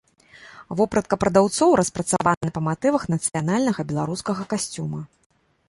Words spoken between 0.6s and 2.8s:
Вопратка прадаўцоў распрацаваная па